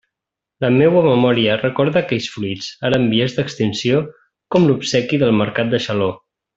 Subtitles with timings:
[0.63, 4.03] La meua memòria recorda aquells fruits, ara en vies d'extinció,
[4.55, 6.15] com l'obsequi del mercat de Xaló.